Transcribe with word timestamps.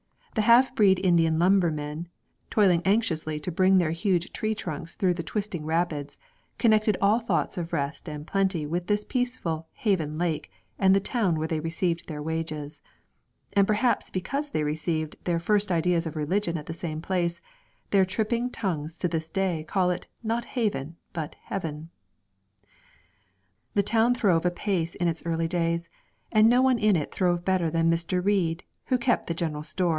The 0.33 0.41
half 0.49 0.73
breed 0.73 0.97
Indian 1.05 1.37
lumber 1.37 1.69
men, 1.69 2.07
toiling 2.49 2.81
anxiously 2.85 3.37
to 3.41 3.51
bring 3.51 3.77
their 3.77 3.91
huge 3.91 4.31
tree 4.31 4.55
trunks 4.55 4.95
through 4.95 5.13
the 5.13 5.21
twisting 5.23 5.65
rapids, 5.65 6.17
connected 6.57 6.97
all 7.01 7.19
thoughts 7.19 7.57
of 7.57 7.73
rest 7.73 8.07
and 8.07 8.25
plenty 8.25 8.65
with 8.65 8.87
the 8.87 9.03
peaceful 9.07 9.67
Haven 9.73 10.17
Lake 10.17 10.49
and 10.79 10.95
the 10.95 11.01
town 11.01 11.35
where 11.37 11.49
they 11.49 11.59
received 11.59 12.07
their 12.07 12.23
wages; 12.23 12.79
and, 13.53 13.67
perhaps 13.67 14.09
because 14.09 14.49
they 14.51 14.63
received 14.63 15.17
their 15.25 15.37
first 15.37 15.69
ideas 15.71 16.07
of 16.07 16.15
religion 16.15 16.57
at 16.57 16.65
the 16.65 16.73
same 16.73 17.01
place, 17.01 17.41
their 17.91 18.05
tripping 18.05 18.49
tongues 18.49 18.95
to 18.95 19.07
this 19.09 19.29
day 19.29 19.65
call 19.67 19.91
it, 19.91 20.07
not 20.23 20.45
'Haven,' 20.45 20.95
but 21.13 21.35
'Heaven.' 21.43 21.89
The 23.75 23.83
town 23.83 24.15
throve 24.15 24.45
apace 24.45 24.95
in 24.95 25.07
its 25.09 25.21
early 25.27 25.49
days, 25.49 25.89
and 26.31 26.49
no 26.49 26.61
one 26.63 26.79
in 26.79 26.95
it 26.95 27.11
throve 27.11 27.43
better 27.45 27.69
than 27.69 27.91
Mr. 27.91 28.23
Reid, 28.23 28.63
who 28.85 28.97
kept 28.97 29.27
the 29.27 29.35
general 29.35 29.61
shop. 29.61 29.87